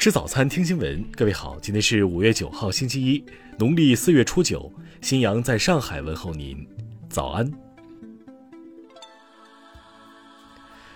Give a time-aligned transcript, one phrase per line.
[0.00, 1.04] 吃早餐，听新闻。
[1.14, 3.22] 各位好，今天是五月九号，星期一，
[3.58, 4.72] 农历四月初九。
[5.02, 6.66] 新阳在上海问候您，
[7.10, 7.52] 早安。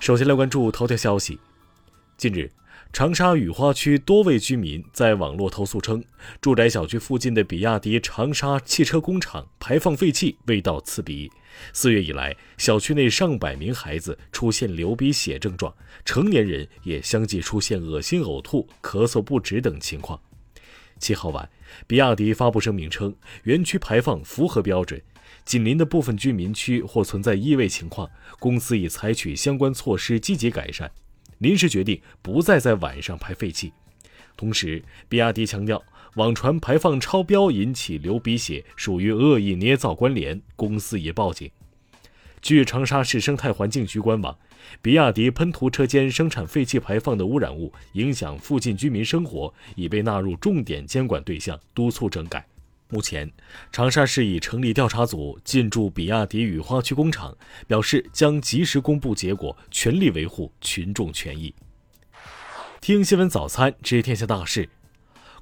[0.00, 1.38] 首先来关注头条消息。
[2.16, 2.50] 近日，
[2.92, 6.02] 长沙雨花区多位居民在网络投诉称，
[6.40, 11.30] 住宅小区附近的比亚迪长沙汽车工厂排放废气味道刺鼻。
[11.74, 15.74] 四月以来，小区内上百名孩子出现流鼻血症状，
[16.06, 20.18] 成年人也相继出现恶心、呕吐、咳嗽不止等情况。
[20.98, 21.46] 七号晚，
[21.86, 25.02] 比亚迪发布声明称，园区排放符合标准，
[25.44, 30.90] 紧邻的部分居民区或存在异味情况，公司已采取相关措施积极改善，
[31.38, 33.72] 临时决定不再在晚上排废气。
[34.36, 35.82] 同时，比亚迪强调。
[36.16, 41.50] 网传排放超标引起流鼻血，属于恶意捏造关联，公司已报警。
[42.40, 44.34] 据长沙市生态环境局官网，
[44.80, 52.46] 比亚迪喷涂车间生产废气排放的污染物影响附近居民生活，已被纳入重点监管对象，督促整改。
[52.88, 53.32] 目前，
[53.72, 61.52] 长沙市已成立调查组进驻比亚迪雨花区工厂，表示将及时公布结果，全力维护群众权益。
[62.80, 64.68] 听新闻早餐，知天下大事。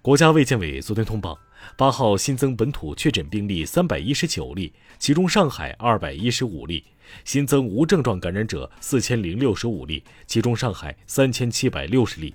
[0.00, 1.38] 国家卫健委昨天通报，
[1.76, 6.84] 八号新增本土确诊病例三百一十九例，其中上海二百一十五例，
[7.24, 12.34] 新增无症状感染者四千零六十五例，其中上海三千七百六十例。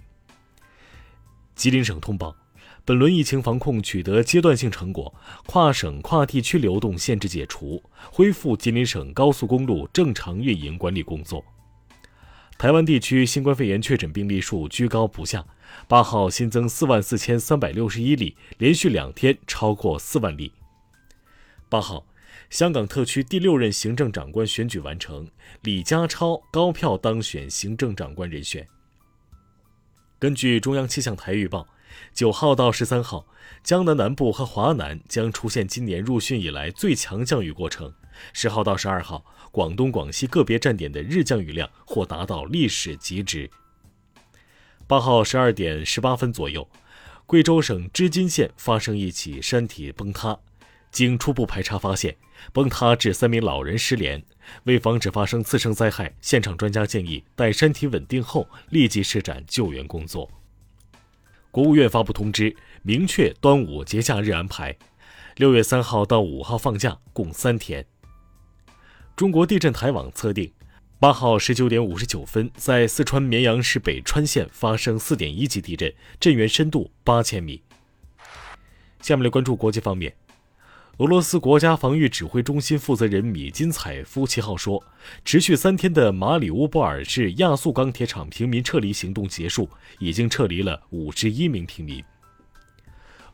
[1.55, 2.35] 吉林省通报，
[2.89, 5.13] 本轮疫情防控取得阶段性成果，
[5.45, 11.45] 跨省跨地区流动限制解除，恢复吉林省高速公路正常运营管理工作。
[12.57, 15.45] 台湾地区新冠肺炎确诊病例数居高不下，
[15.87, 20.51] 八号新增四万四千三百六十一例，连续两天超过四万例。
[21.69, 22.07] 八号，
[22.49, 25.27] 香港特区第六任行政长官选举完成，
[25.61, 28.67] 李家超高票当选行政长官人选。
[30.17, 31.67] 根据中央气象台预报，
[32.13, 33.25] 九号到十三号，
[33.63, 37.93] 江南南部和华南将出现今年入汛以来最强降雨过程。
[38.33, 39.25] 十号到十二号。
[39.51, 43.49] 广东、广西个别站点的日降雨量或达到历史极值。
[44.85, 46.69] 八号十二点十八分左右，
[47.25, 50.37] 贵州省织金县发生一起山体崩塌，
[50.91, 52.15] 经初步排查发现，
[52.53, 54.23] 崩塌致三名老人失联。
[54.65, 60.29] 为防止发生次生灾害，现场专家建议待山体稳定后立即施展救援工作。
[61.51, 64.77] 国务院发布通知，明确端午节假日安排，
[65.35, 67.85] 六月三号到五号放假，共三天。
[69.15, 70.53] 中国地震台网测定，
[70.99, 77.63] 八号十九点五十九分，在四川绵阳市北川县发生四点一级地震，震源深度八千米。
[79.01, 80.13] 下面来关注国际方面，
[80.99, 84.83] 俄罗斯国家防御指挥中心负责人米金采夫七号说，
[85.23, 92.03] 持续三天的马里乌波尔市亚速钢铁厂平民撤离行动结束，已经撤离了五十一名平民。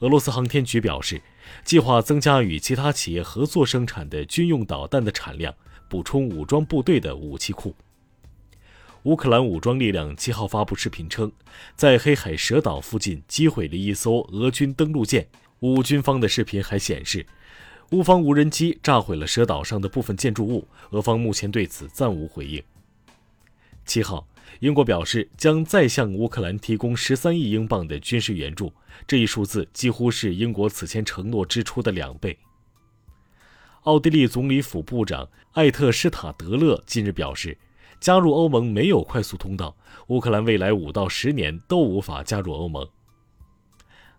[0.01, 1.19] 俄罗斯航天局表示，
[1.63, 5.51] 计划增加与其他企业合作生产的军用导弹的产量。
[5.87, 7.75] 补充武装部队的武器库。
[9.03, 11.31] 乌克兰武装力量七号发布视频称，
[11.75, 15.27] 在黑海蛇岛附近击毁了一艘俄军登陆舰。
[15.61, 17.25] 乌军方的视频还显示，
[17.91, 20.67] 乌方无人机炸毁了蛇岛上的部分建筑物。
[20.89, 22.61] 俄方目前对此暂无回应。
[23.85, 24.27] 七号，
[24.59, 28.73] 英国表示将再向乌克兰提供十三亿英镑的军事援助，
[29.05, 32.35] 这一数字几乎是英国此前承诺支出的两倍。
[33.83, 37.55] 奥地利总理府部长艾特施塔德勒近日表示，
[37.99, 39.75] 加入欧盟没有快速通道，
[40.07, 42.87] 乌克兰未来五到十年都无法加入欧盟。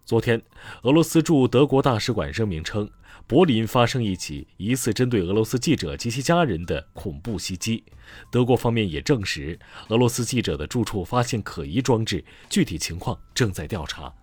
[0.06, 0.40] 昨天，
[0.82, 2.88] 俄罗斯驻德国大使馆声明称，
[3.26, 7.82] 柏林发生一起疑似针对俄罗斯记者及其家人的恐怖袭击。
[8.30, 9.58] 德国方面也证实，
[9.88, 14.14] 俄罗斯记者的住处发现可疑装置，具体情况正在调查。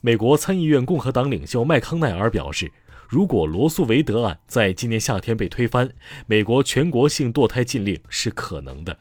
[0.00, 2.72] 美国参议院共和党领袖麦康奈尔表示。
[3.08, 5.92] 如果罗素韦德案在今年夏天被推翻，
[6.28, 8.96] 美国全国性堕胎禁令是可能的。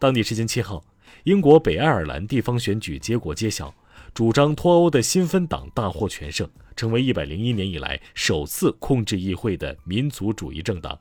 [0.00, 0.82] 当地时间七号，
[1.22, 3.72] 英国北爱尔兰地方选举结果揭晓，
[4.14, 10.98] 主张脱欧的新芬党大获全胜，成为一百零一年以来首次控制议会的民族主义政党。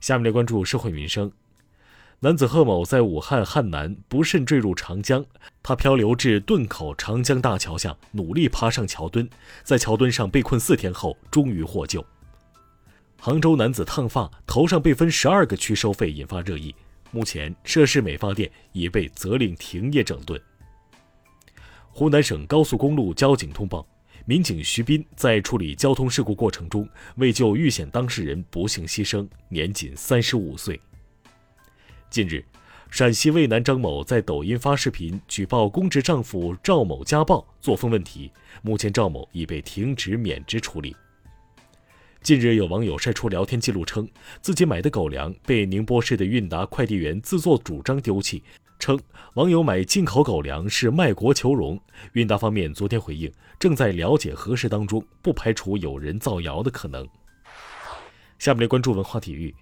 [0.00, 1.30] 下面来关注社会民生。
[2.22, 5.24] 男子贺某在武汉汉南不慎坠入长江，
[5.62, 9.26] 他漂流至顿口长江大桥下，努力爬上桥墩，
[9.62, 12.04] 在桥墩上被困四天后，终于获救。
[13.18, 16.74] 杭州男子烫发，头上被分十二个区收费，引发热议。
[17.10, 20.40] 目前，涉事美发店已被责令停业整顿。
[21.92, 23.86] 湖南省高速公路交警通报，
[24.24, 30.80] 民警徐斌在处理交通事故过程中，为救遇险当事人不幸牺牲，年仅三十五岁。
[32.08, 32.44] 近日，
[32.90, 38.30] 陕西渭南张某在抖音发视频举报公职丈夫赵某家暴、作风问题，
[38.62, 40.96] 目前赵某已被停职免职处理。
[42.22, 44.06] 近日，有网友晒出聊天记录，称
[44.42, 48.42] 自己买的狗粮被宁波市的韵达快递员自作主张丢弃，
[48.80, 48.98] 称
[49.34, 51.78] 网友买进口狗粮是卖国求荣。
[52.14, 57.06] 韵达方面昨天回应，正在了解核实当中，不排除有人造谣的可能。
[58.38, 59.54] 下面来关注文化体育。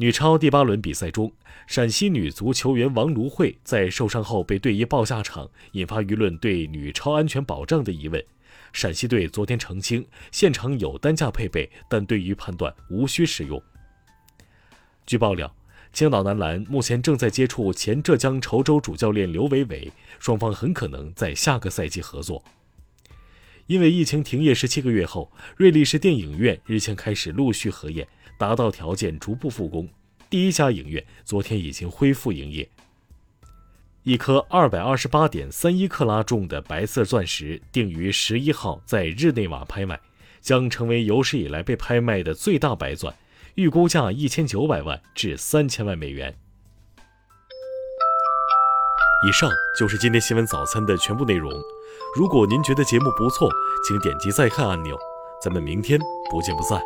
[0.00, 1.32] 女超第八轮比赛中，
[1.66, 8.24] 陕西女足球员王芦慧在受伤后被队医抱下场，引发舆论对女超安全保障的疑问。
[8.72, 13.60] 陕西队昨天澄清，现场有担架配备，但对于判断无需使用。
[15.06, 15.52] 据爆料，
[15.98, 19.90] 青岛男篮目前正在接触前浙江稠州主教练刘伟伟，
[20.20, 22.40] 双方很可能在下个赛季合作。
[23.66, 28.06] 因为疫情停业十七个月后，瑞丽市电影院日前开始陆续合演，
[28.38, 29.88] 达到条件逐步复工。
[30.30, 32.68] 第一家影院昨天已经恢复营业。
[34.04, 39.98] 一颗二百二十八点三一克拉重的白色钻石定于十一号在日内瓦拍卖，
[40.40, 43.12] 将成为有史以来被拍卖的最大白钻，
[43.58, 46.32] 预估价一千九百万至三千万美元。
[49.26, 51.52] 以上就是今天新闻早餐的全部内容。
[52.16, 53.50] 如果您觉得节目不错，
[53.84, 54.96] 请点击再看按钮。
[55.42, 55.98] 咱们明天
[56.30, 56.80] 不见不散。